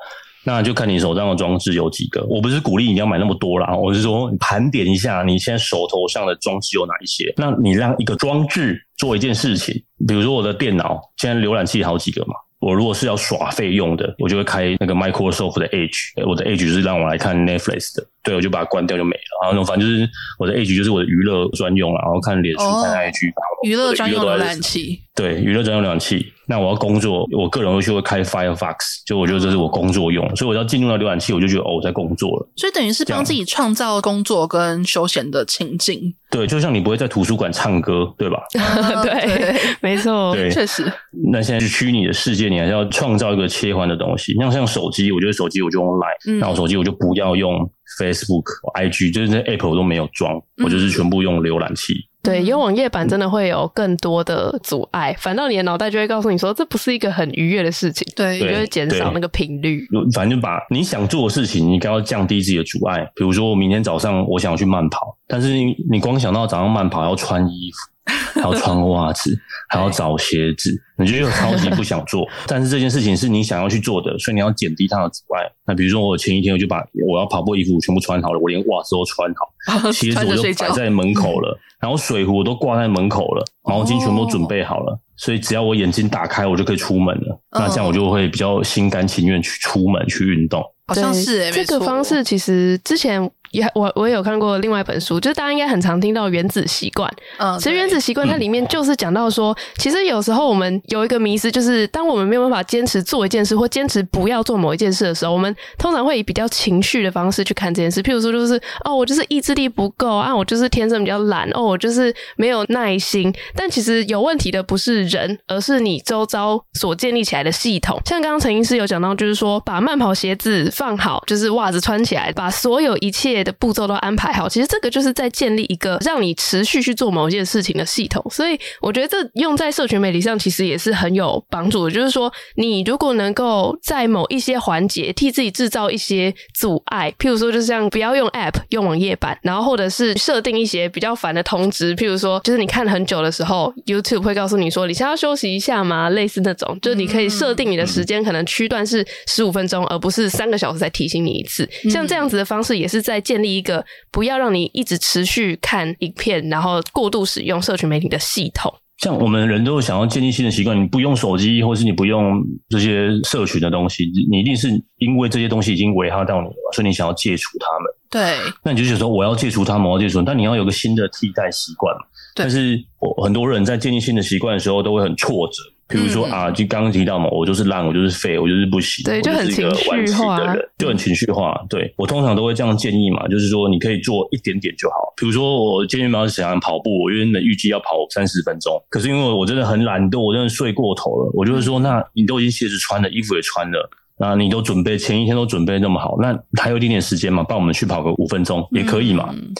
[0.44, 2.24] 那就看你手上的装置有几个。
[2.28, 7.32] 我不是鼓励你要买那么多啦，我是说你盘点一下你现在手头上的装置有哪一些。
[7.36, 9.74] 那你让一个装置做一件事情，
[10.06, 18.06] 比如说我的电脑现在浏览器好几个嘛，我如果是要耍费用的，我就会开那个 Microsoft 的 Edge，我的 Edge 就是让我来看 Netflix 的。
[18.24, 19.50] 对，我就把它关掉就没了。
[19.50, 23.32] 然后反正就是我的 Edge 就是我的娱乐专用了，然后看脸书、哦、看 IG，
[23.64, 25.00] 娱乐专用浏览器。
[25.14, 26.32] 对，娱乐专用浏览器。
[26.52, 32.52] 那我要工作，我个人会去会开 Firefox，就我觉得这是我工作用，所以我要进入到浏览器，我就觉得哦，我在工作了。
[32.56, 36.14] 所以等于是帮自己创造工作跟休闲的情境。
[36.30, 38.42] 对，就像你不会在图书馆唱歌，对吧？
[39.02, 40.84] 对，没错，对，确实。
[41.32, 44.34] 那现在是虚拟的世界，你还是要创造一个切换的东西。
[44.34, 47.70] 像像手机，我觉得手机我就用 Line，那我手机我就不要用。
[48.00, 51.92] Facebook、IG 就是那 App 我都没有装，嗯、我就是全部用浏览器。
[52.22, 58.06] 对，有网页版真的会有更多的阻碍，嗯、反倒你的脑袋就会告诉你说，这不是一个很愉悦的事情。
[58.14, 59.84] 对，你就会减少那个频率。
[60.14, 63.04] 反正就把你想做的事情，你该要降低自己的阻碍。
[63.14, 67.91] 比如说，我明天早上我想要去慢跑，但是你你光想到早上慢跑要穿衣服。
[68.04, 69.36] 还要穿 袜子，
[69.68, 72.26] 还要找鞋子，你就又超级不想做。
[72.46, 75.42] 但是这件事情是你想要去做的，所以你要减低它的阻碍。
[75.66, 84.98] 那比如说，我前一天我就把我要跑步衣服全部穿好了，我连袜子都穿好，鞋子我就摆在门口了， 然后水壶我都挂在门口了，毛巾全部都准备好了。
[85.16, 87.40] 所以只要我眼睛打开，我就可以出门了。
[87.52, 90.60] 那这样我就会比较心甘情愿去出门去运动。
[90.88, 93.30] 好像是诶，这个方式其实之前。
[93.52, 97.08] 也我我也有看过另外一本书，就是大家应该很常听到原子习惯。
[97.38, 108.02] 嗯，其实原子习惯它里面就是讲到说，其实有时候我们有一个迷思，就是当我们没有办法坚持做一件事，或坚持不要做某一件事的时候，我们通常会以比较情绪的方式去看这件事。
[108.02, 113.32] 譬如说，就是哦，我就是意志力不够啊，我就是天生比较懒哦，我就是没有耐心。
[113.54, 118.00] 但其实有问题的不是人，而是你周遭所建立起来的系统。
[118.06, 124.48] 像刚刚陈医师有讲到，就是说把慢跑鞋子放好，就是袜子穿起来，把所有一切的步骤都安排好。
[124.48, 128.24] 其实这个就是在建立一个让你持续去做某一件事情的系统。
[128.30, 131.90] 所以我觉得这用在社群媒体上，其实也是很有帮助的。
[131.90, 146.10] 就是说，你如果能够在某一些环节替自己制造一些阻碍，譬如说，就像不要用 App，用网页版，然后或者是设定一些比较烦的通知，譬如说，就是你看很久的时候，YouTube 会告诉你说，你现在要休息一下吗？
[146.10, 151.68] 类似那种，就是你可以设定你的时间，可能区段是十五分钟，而不是三个小时才提醒你一次。
[151.90, 158.70] 像这样子的方式，也是在建立一个不要让你一直持续看影片，然后过度使用社群媒体的系统。
[158.98, 164.68] 像我们人都想要建立新的习惯，你不用手机，或是你不用这些社群的东西，你一定是
[164.98, 167.90] 因为这些东西已经危害到你了，所以你想要戒除它们。
[168.10, 171.96] 对，那你就想说我要戒除它们，我要戒除，但你要有个新的替代习惯。
[172.34, 175.54] 对，但是我很多人在建立新的习惯的时候都会很挫折。
[175.92, 181.54] 比如说啊，就刚刚提到嘛，我就是烂，我就是废，我就是不行，对，就很情绪化的人，就很情绪化。
[181.68, 185.12] 对，我通常都会这样建议嘛，就是说你可以做一点点就好。
[185.16, 199.28] 比如说我今天要想跑步，我原本预计要跑三十分钟，可是因为我真的很懒惰，我真的睡过头了，我就会说，那你都已经鞋子穿了，衣服也穿了，那你都准备前一天都准备那么好，那还有一点点时间嘛，帮我们去跑个五分钟也可以嘛。
[199.32, 199.52] 嗯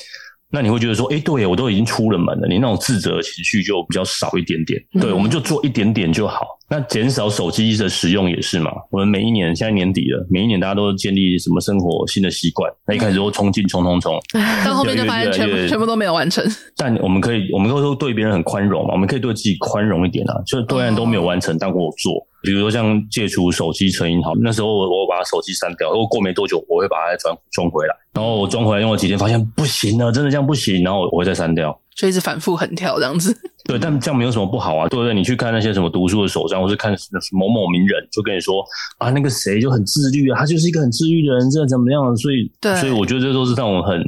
[0.52, 4.78] 那你会觉得说，哎、欸，对，我都已经出了门了，你那种自责的情绪就比较少一点点。
[5.00, 6.46] 对，我们就做一点点就好。
[6.68, 8.70] 那减少手机的使用也是嘛。
[8.90, 12.70] 我们每一年，现在年底了，每一年大家都建立什么生活新的习惯。
[12.86, 14.20] 那一开始都冲劲冲冲冲，
[14.64, 16.44] 到后面就发现全部全部都没有完成。
[16.76, 20.34] 但我们可以，我们都说对别人很宽容嘛，我们可以对自己宽容一点啊。
[20.46, 22.26] 就是对人都没有完成，但我做。
[22.42, 33.36] 比如说像戒除手机成瘾，好，那时候我我把手机删掉，然后过没多久我会把它装装回来，然后我装回来用了几天，发现不行了，真的这样不行，然后我会再删掉，就一直反复横跳这样子。
[33.64, 35.14] 对，但这样没有什么不好啊，对不对？
[35.14, 36.92] 你去看那些什么读书的手账，或是看
[37.30, 38.64] 某某名人，就跟你说
[38.98, 42.16] 啊，那个谁就很自律啊，他就是一个很自律的人，这怎么样？
[42.16, 44.02] 所以，对，所以我觉得这都是那种很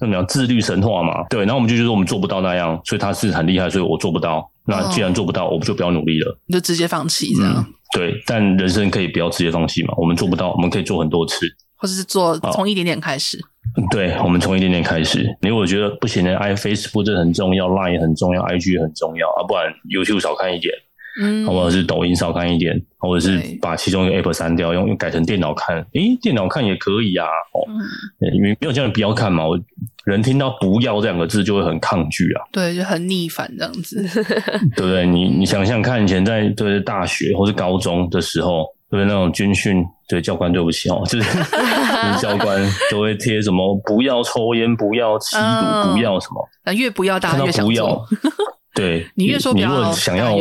[0.00, 1.22] 怎么样自律神话嘛。
[1.30, 4.50] 对，然后我们就觉得我们做不到那样，所以他是很厉害，所以我做不到。
[4.66, 7.54] 那既然做不到，我们就不要努力了，你就直接放弃这样。
[7.56, 9.94] 嗯对，但人生可以不要直接放弃嘛。
[9.96, 13.38] 我们做不到，我们可以做很多次，或者是做从一点点开始。
[13.90, 15.22] 对，我们从一点点开始。
[15.40, 20.74] 因为我觉得不行的，I Facebook 这很重要，Line 也很重要，IG 也很重要啊，不然 YouTube 少看一点。
[21.20, 25.76] 嗯，或者是抖音少看一点，或者是把其中一个 app 删掉，用用改成电脑看。
[25.94, 27.26] 诶，电脑看也可以啊。
[27.26, 27.64] 哦，
[28.34, 29.46] 因为没有叫人不要看嘛。
[29.46, 29.58] 我
[30.04, 32.44] 人听到“不要”这两个字就会很抗拒啊。
[32.52, 34.02] 对，就很逆反这样子。
[34.76, 35.06] 对不对？
[35.06, 41.28] 你你想想看，以前在对大学或是高中的时候，对那种军训，对教官对不起哦，就是
[42.22, 46.48] 教官都会贴什么“不要抽烟，不要吸毒，不要什么”。
[46.64, 48.06] 那越不要，大家越想做。
[48.76, 50.38] 对，你越说不要，你如果想要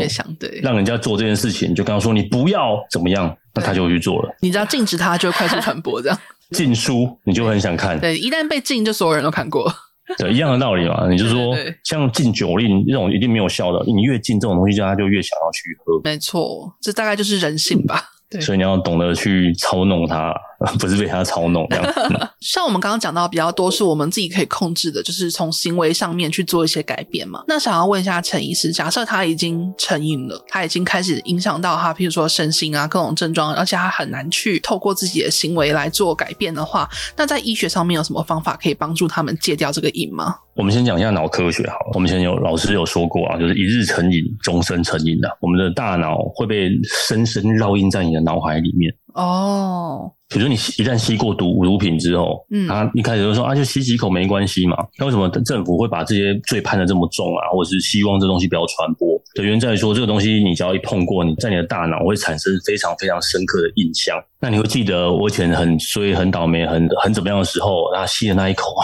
[0.62, 4.36] 让人家做这件事情，你就跟他说你不要怎么样，那他就会去做了。
[4.42, 6.20] 你只要禁止他，就会快速传播这样。
[6.52, 9.74] 禁书你就很想看，对，一旦被禁，就所有人都看过。
[10.18, 11.08] 对，一样的道理嘛。
[11.10, 16.00] 你就说像禁酒令这种一定没有效的，你越禁这种东西，他就越想要去喝。
[16.04, 18.04] 没错，这大概就是人性吧。
[18.30, 20.34] 对，所以你要懂得去操弄它。
[20.80, 21.94] 不是被他操弄这样。
[22.40, 27.44] 像我们刚刚讲到比较多，是我们自己可以控制的，就是从行为上面去做一些改变嘛。
[27.48, 40.36] 那想要问一下陈医师，假设他已经成瘾了，他已经开始影响到他，譬如说身心啊各种症状，而且他很难去透过自己的行为来做改变的话，那在医学上面有什么方法可以帮助他们戒掉这个瘾吗？
[40.56, 41.92] 我们先讲一下脑科学好了。
[41.96, 45.30] 我们以前有老师有说过啊，就是一日成瘾，终身成瘾的。
[45.42, 46.70] 我们的大脑会被
[47.08, 48.94] 深深烙印在你的脑海里面。
[49.16, 50.12] 哦。
[50.28, 54.76] 比如说你一旦吸过毒毒品之后，嗯，他一开始就说啊，就吸几口没关系嘛。
[54.98, 57.48] 那为什么政府会把这些罪判的这么重啊？
[57.52, 59.16] 或者是希望这东西不要传播？
[59.36, 64.18] 的原因在于说，这个东西你只要一碰过，你在你的大脑会产生非常非常深刻的印象。
[64.40, 68.84] 那你会记得我以前很衰、很倒霉、很很怎么样的时候，然后吸的那一口啊，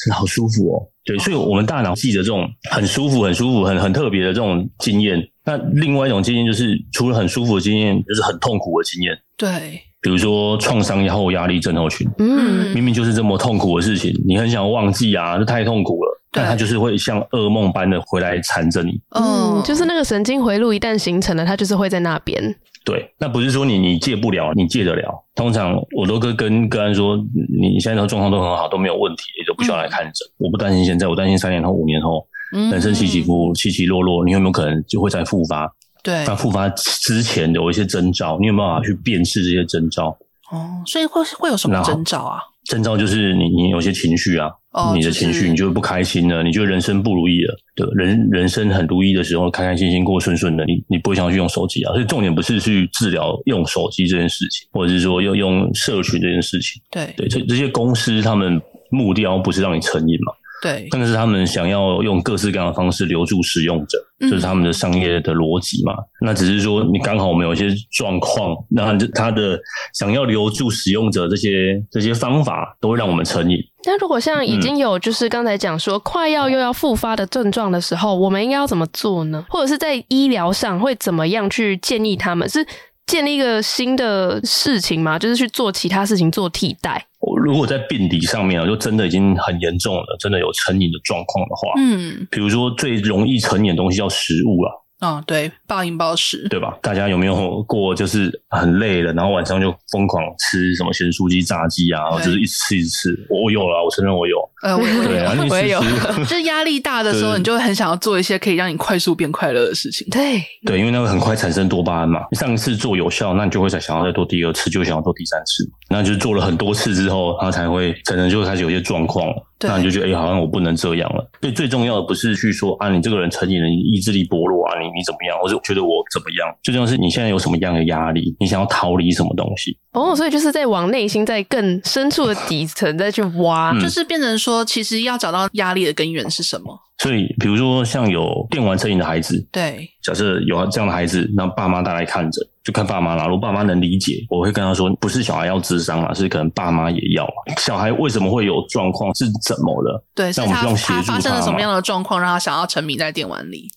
[0.00, 0.82] 真的好舒服哦。
[1.04, 5.22] 对，所以我们大脑记得这种很舒服、很舒服、很很特别的这种经验。
[5.44, 9.18] 那另外一种经验就是，除了很舒服的经验，就是很痛苦的经验。
[9.36, 9.80] 对。
[10.00, 19.00] 比如说创伤后压力症候群，嗯，明明就是这么痛苦的事情，你很想忘记啊，这太痛苦了，但它就是会像噩梦般的回来缠着你。
[19.16, 22.54] 嗯，就是那个神经回路一旦形成了，它就是会在那边。
[22.84, 25.24] 对，那不是说你你戒不了，你戒得了。
[25.34, 27.16] 通常我都跟跟个案说，
[27.58, 30.28] 你现在的状况都很好，都没有问题，也都不需要来看诊。
[30.38, 32.26] 嗯、我不担心现在，我担心三年后、五年后，
[32.70, 35.66] 人生起起伏伏、起起落落，你有没有可能就会再复发？
[36.02, 40.08] 对，那复发之前有一些征兆，你有没有办法去辨识这些征兆？
[40.52, 42.38] 哦，所以会会有什么征兆啊？
[42.64, 47.56] 征兆就是你你有些情绪啊，哦、你的情绪你就不开心了，你觉得人生不如意了。
[47.76, 51.92] 对，人人生很如意的时候，开开心心过顺顺的，你你不会想要去用手机啊。
[51.92, 56.82] 所以重点不是去治疗用手机这件事情，或者是说用用社群这件事情。
[56.90, 58.60] 对对，这这些公司他们
[58.90, 60.32] 目标不是让你成瘾嘛？
[60.60, 65.92] 对，但是他们想要用各式各样的方式留住使用者，这、就是他们的商业的逻辑嘛。
[65.92, 69.60] 嗯、那只是说你刚好我们有一些状况，那他的
[69.92, 73.58] 想要留住使用者这些这些方法，都会让我们成瘾。
[73.86, 79.44] 那如果像已经有就是刚才讲说快要又要复发的症状的时候，我们应该要怎么做呢？
[79.48, 82.48] 或者是在医疗上会怎么样去建议他们？
[82.48, 82.66] 是
[83.06, 85.18] 建立一个新的事情吗？
[85.18, 87.06] 就是去做其他事情做替代？
[87.42, 94.72] 如果在病理上面啊，就真的已经很严重了，真的有成瘾的状况的话，嗯，比如说最容易成瘾的东西叫食物啊。
[95.04, 96.78] 啊、哦，对，暴饮暴食，对吧？
[96.80, 103.26] 大家有没有过就是很累了，然后晚上就疯狂吃什么咸酥鸡、炸鸡啊，对就是一直吃一直吃。
[103.28, 104.38] 我有了，我承认我有。
[104.64, 105.80] 呃，我也有，我也有。
[106.24, 110.08] 就是压力大的时候，你就会很想要做一些可以让你快速变快乐的事情。
[110.10, 112.20] 对，对，因为那个很快产生多巴胺嘛。
[112.32, 115.70] 上一次做有效，那你就会再想要再做第二次，就想要做第三次。
[115.90, 119.26] 那就是做了很多次之后，他才会可能就会开始有些状况。
[119.56, 121.30] 对那你就觉得，哎、欸，好像我不能这样了。
[121.40, 125.38] 所以最重要的不是去说啊，你这个人成瘾了，你意志力薄弱啊，你你怎么样？
[125.40, 126.52] 我就觉得我怎么样？
[126.62, 128.34] 最重要是你现在有什么样的压力？
[128.40, 129.78] 你想要逃离什么东西？
[129.92, 136.78] 哦，所以就是在往内心，在更深处的底层再去挖，嗯、就是变成说，其实要找到压力的根源是什么？
[136.98, 143.26] 所以，比如说像有电玩成瘾的孩子，对，假设有这样的孩子，那爸妈带来看着，就看爸妈啦。
[143.26, 147.28] 如果爸妈能理解，我会跟他说，不是小孩要智商啦，是可能爸妈也要。
[147.58, 149.12] 小孩为什么会有状况？
[149.14, 150.04] 是怎么了？
[150.14, 153.68] 对，那我们希望协助他，他发生了什么样的状况，让他想要沉迷在电玩里？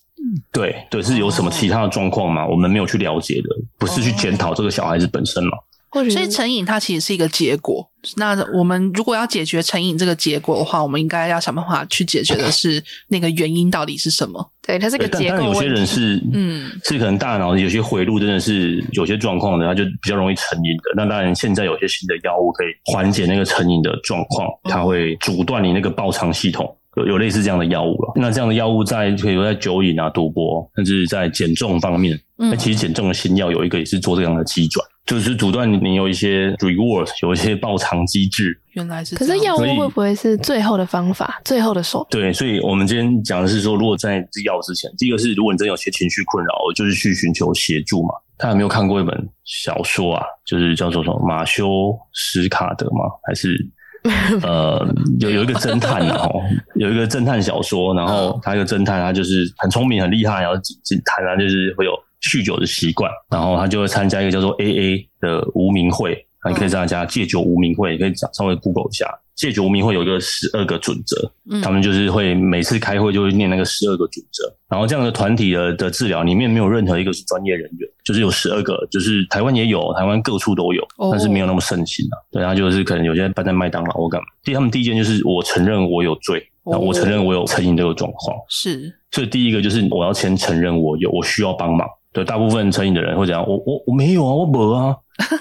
[0.52, 2.46] 对对，是有什么其他的状况吗？
[2.46, 5.50] 我们没有去了解的，不是去检讨这个小孩子本身嘛？
[5.92, 7.88] 所以成瘾它其实是一个结果。
[8.16, 14.50] 那我们如果要解决成瘾这个结果的话，我们应该要想办法去解决的是那个原因到底是什么？
[14.62, 15.38] 对，它是个结果。
[15.38, 20.82] 但有些人是，嗯，是可能大脑有些回路真的是有些状况的，他就比较容易成瘾的。
[20.96, 26.74] 那当然，现在有些新的药物可以缓解那个成瘾的状况，它会阻断你那个报偿系统。
[26.96, 28.12] 有有类似这样的药物了。
[28.16, 34.84] 那这样的药物在可以说在酒瘾啊、赌博，甚至在减重方面，那其实减重的新药有一个也是做这样的机转。
[35.08, 38.60] 就是阻断你有一些 reward，有一些报偿机制。
[38.74, 42.22] 原来是，可是药物会不会是最后的方法，最后的手段？
[42.22, 48.10] 对，所以我们今天讲的是说，如果在吃药之前，第一个是如果你真有些情绪困扰，就是去寻求协助嘛。
[48.36, 50.22] 他有没有看过一本小说啊？
[50.44, 53.06] 就是叫做什么马修史卡德吗？
[53.26, 53.56] 还是
[54.44, 54.86] 呃，
[55.20, 56.42] 有有一个侦探然后
[56.74, 61.92] 有一个侦探小说，然后他一个侦探，他就是很聪明很厉害，然后警探啊，就是会有。
[62.22, 82.18] 酗酒的习惯，然后他就会参加一个叫做 AA 的无名会，你可以参加戒酒无名会，你可以稍微 Google 一下，戒酒无名会有一个十二个准则，嗯、他们就是会每次开会就会念那个十二个准则，然后这样的团体的的治疗里面没有任何一个是专业人员，就是有十二个，就是台湾也有，台湾各处都有，但是没有那么盛行啊。
[82.32, 84.26] 对，然后就是可能有些人办在麦当劳或干嘛。
[84.42, 91.88] 第他们第一件就是我承认我有罪，然后我承认我有成瘾这个状况，是，所以第一个就是我要先承认我有，我需要帮忙。
[92.12, 94.96] 对，大部分成瘾的人会讲，我我我没有啊，我没啊，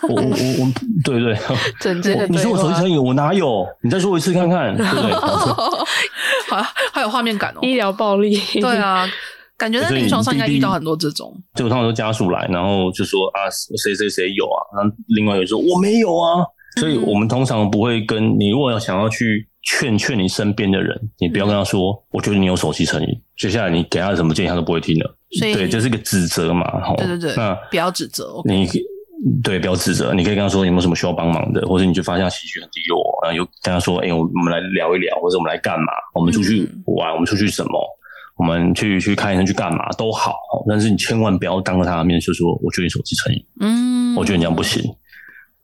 [0.09, 0.71] 我我我我，
[1.03, 1.37] 对对，
[1.79, 3.65] 整真的，你说我手机成瘾，我哪有？
[3.81, 5.11] 你再说一次看看，对不对？
[6.49, 9.07] 好，还有画面感哦，医疗暴力，对啊，
[9.57, 13.47] 感觉在临床上应该遇到很多这种，就他们说家属来，然后就说啊，
[13.81, 16.43] 谁谁谁有啊，然后另外一个说我没有啊，
[16.79, 19.47] 所以我们通常不会跟你，如果要想要去。
[19.69, 23.07] 劝劝你身边的人，你不要跟他说，嗯、我觉得你有手机成瘾。
[23.37, 25.05] 接下来你给他什么建议，他都不会听的。
[25.31, 26.95] 所以，对，这、就是一个指责嘛，哈。
[26.95, 27.35] 对对对。
[27.35, 28.69] 那不要指责，okay、你
[29.43, 35.91] 对不要指责，你可以跟他说，有没有什么需要帮忙的，或者你就发现情绪很低落，然后又跟他说，哎、欸，我们来聊一聊，或者我们来干嘛？
[36.13, 37.71] 我们出去玩，嗯、我们出去什么？
[38.37, 40.33] 我们去去看医生，去干嘛都好。
[40.69, 43.45] 但是你千万不要当着他的面就说，我觉得你手机成瘾。
[43.59, 44.81] 嗯，我觉得你这样不行。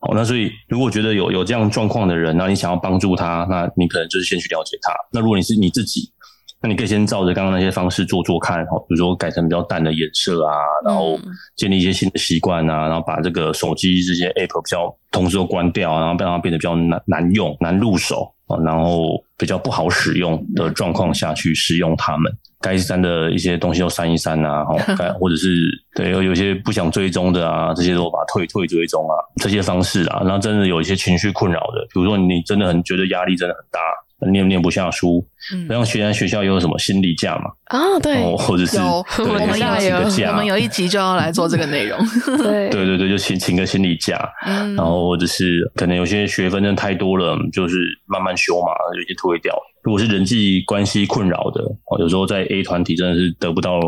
[0.06, 4.92] 好，那所以如果觉得有有这样状况的人，那你想要帮助他，那你可能就是先去了解他。
[5.10, 6.12] 那如果你是你自己，
[6.60, 10.52] 那你可以先照着刚刚那些方式做做看，哈，比如说改成比较淡的颜色啊，
[10.84, 11.18] 然后
[11.56, 22.30] 建立一些新的习惯啊，然后把这个手机这些 app 比较同时都关掉，然后让它变得比较难难用、难入手啊，然后比较不好使用的状况下去使用它们。
[22.64, 24.64] 该删的一些东西都删一删啊，
[25.20, 33.80] 或者是对有有些不想追踪的啊，这些都把它退退追踪啊，这些方式啊，然后真的有一些情绪困扰的，比如说你真的很觉得压力真的很大。
[34.32, 35.22] 念念不下书，
[35.52, 37.50] 嗯，像学在学校有什么心理假嘛？
[37.66, 41.98] 啊，对，或者是有，我们有，我们有一集就要来做这个内容。
[42.38, 44.16] 对，对对对，就请请个心理假，
[44.46, 47.76] 嗯，然后或者是可能有些学分真的太多了，就是
[48.06, 49.54] 慢慢修嘛，有些退掉。
[49.84, 53.78] 如果是人际关系困扰的，哦有时候在 A 团体真的是得不到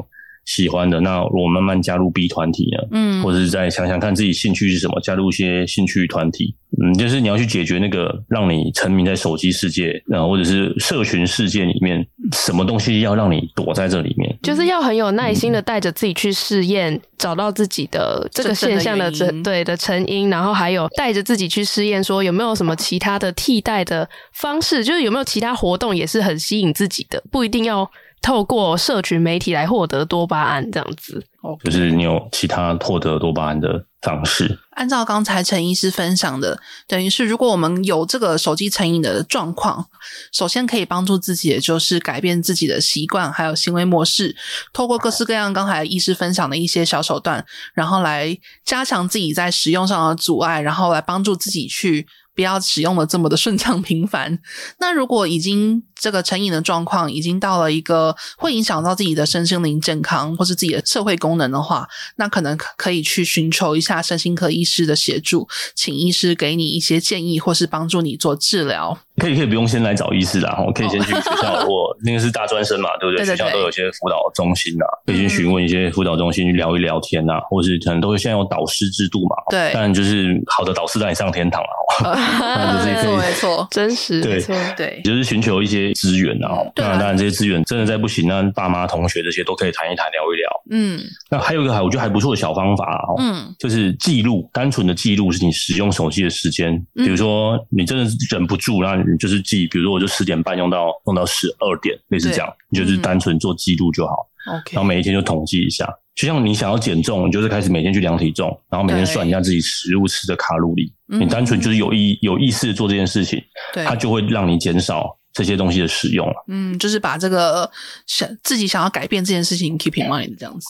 [0.46, 2.88] 喜欢的，那我慢慢加入 B 团体呢？
[2.92, 6.54] 嗯，或者是再想想看自己兴趣是什么，加入一些兴趣团体。
[6.82, 14.38] 嗯，就是你要去解决那个让你沉迷在手机世界，然后或者是社群世界里面，什么东西要让你躲在这里面？
[14.42, 27.90] 就是要很有耐心的带着自己去试验，嗯、找到自己的这个现象的真对的成因，然后还有带着自己去试验，说有没有什么其他的替代的方式，就是有没有其他活动也是很吸引自己的，不一定要
[28.26, 31.24] 透过社群媒体来获得多巴胺这样子。
[31.62, 34.58] 就是你有其他获得多巴胺的方式。
[34.72, 39.86] 按照刚才陈医师分享的，等于是如果我们有这个手机成瘾的状况，
[40.32, 44.34] 首先可以帮助自己，也就是改变自己的习惯还有行为模式，
[44.72, 52.08] 透过各式各样刚才医师分享的一些小手段，然后来加强自己在使用上的阻碍，然后来帮助自己去。
[52.36, 54.38] 不要使用的这么的顺畅频繁。
[54.78, 68.98] 那如果已经这个成瘾的状况已经到了一个会影响到自己的身心灵健康或是自己的社会功能的话，那可能可以去寻求一下身心科医师的协助，请医师给你一些建议，或是帮助你做治疗。
[69.18, 71.52] 可以可以不用先来找医师啦，我可以先去学校。
[71.54, 71.68] Oh.
[71.86, 73.24] 我那个是大专生嘛，对不对？
[73.24, 79.36] 学校都有些辅导中心啊，可以去询问一些辅导中心去聊一聊天啊，或是可能都会现在有导师制度嘛。
[79.48, 81.74] 对，但就是好的导师带你上天堂啊。
[82.84, 84.42] 没错没错，真实对
[84.76, 86.60] 对，就是寻求一些资源啊。
[86.74, 90.62] 当然当然这些资源真的再不行，那爸妈同学这些都可以谈一谈聊一聊。
[90.70, 91.00] 嗯，
[91.30, 99.05] 那还有一个还我觉得还不错的小方法啊，嗯，就是记录，单纯的记录是你使用手机的时间，比如说你真的忍不住让。
[99.10, 104.28] 你就是记，比如说我就十点半用到用到十二点，类似这样，你就是单纯做记录就好。
[104.46, 110.92] OK，然后每一天就统计一下，就像你想要减重，你就是开始每天去量体重，然后每天算一下自己食物吃的卡路里。
[111.06, 113.42] 你单纯就是有意有意识的做这件事情，
[113.72, 116.28] 对，它就会让你减少这些东西的使用。
[116.48, 117.70] 嗯，就是把这个
[118.06, 120.66] 想自己想要改变这件事情 keep in mind 这样子。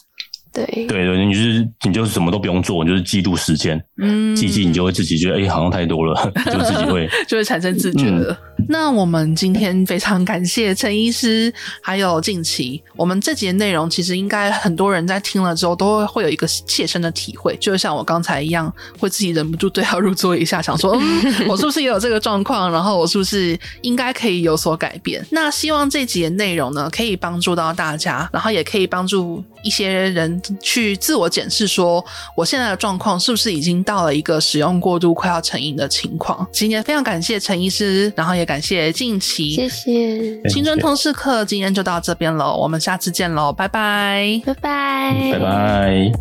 [0.65, 0.87] 对。
[0.87, 7.09] 对对，你就是你就是什么都不用做，你就是记录时间，嗯，记记你就会自己觉得哎、欸，好像太多了， 就自己会。
[7.29, 8.37] 就会产生自觉了。
[8.59, 12.83] 嗯、那我们今天非常感谢陈医师，还有近期。
[12.95, 22.71] 我们这集的内容其实应该很多人在听了之后都会有一个切身的体会，就像我刚才一样，会自己忍不住对号入座一下，想说， 嗯，我是不是也有这个状况？
[22.73, 25.25] 然后我是不是应该可以有所改变？
[25.31, 30.41] 那希望这集的内容呢，可以帮助到大家，然后也可以帮助一些人。
[30.63, 32.05] 去自我检视，说
[32.37, 36.47] 我现在的状况是不是已经到了一个使用过度、快要成瘾的情况？
[36.53, 40.41] 今天非常感谢陈医师，然后也感谢近期，谢谢。
[40.49, 46.13] 青春通识课今天就到这边了，我们下次见喽，拜拜，拜拜，拜拜。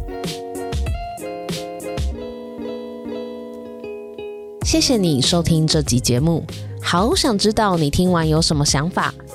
[4.65, 6.43] 谢谢你收听这集节目，
[6.82, 9.13] 好想知道你听完有什么想法。